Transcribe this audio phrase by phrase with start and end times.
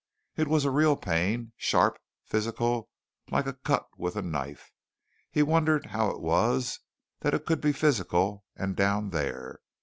[0.35, 2.89] It was a real pain, sharp, physical,
[3.29, 4.71] like a cut with a knife.
[5.29, 6.79] He wondered how it was
[7.19, 9.59] that it could be physical and down there.